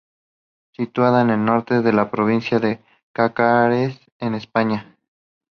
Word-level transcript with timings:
Situada 0.71 1.21
en 1.21 1.29
el 1.29 1.45
norte 1.45 1.83
de 1.83 1.93
la 1.93 2.09
provincia 2.09 2.57
de 2.59 2.83
Cáceres, 3.13 3.99
en 4.17 4.33
España. 4.33 4.97